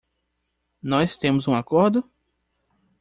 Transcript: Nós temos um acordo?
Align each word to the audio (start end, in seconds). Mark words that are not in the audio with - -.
Nós 0.81 1.15
temos 1.15 1.47
um 1.47 1.53
acordo? 1.53 2.03